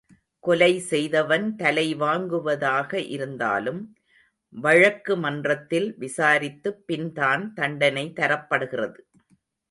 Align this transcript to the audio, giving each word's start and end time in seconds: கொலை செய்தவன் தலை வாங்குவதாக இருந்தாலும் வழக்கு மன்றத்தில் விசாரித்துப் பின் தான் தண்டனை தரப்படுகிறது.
கொலை 0.39 0.79
செய்தவன் 0.79 1.55
தலை 1.55 1.95
வாங்குவதாக 1.95 3.01
இருந்தாலும் 3.07 3.95
வழக்கு 4.55 5.17
மன்றத்தில் 5.17 5.95
விசாரித்துப் 5.99 6.81
பின் 6.85 7.13
தான் 7.13 7.53
தண்டனை 7.53 8.13
தரப்படுகிறது. 8.15 8.99